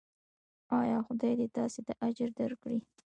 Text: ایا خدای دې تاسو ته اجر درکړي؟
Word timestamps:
ایا 0.79 0.97
خدای 1.07 1.33
دې 1.39 1.47
تاسو 1.57 1.79
ته 1.87 1.93
اجر 2.07 2.29
درکړي؟ 2.39 2.79